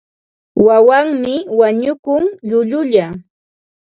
Wawanmi 0.65 1.35
wañukun 1.59 2.23
llullulla. 2.47 3.05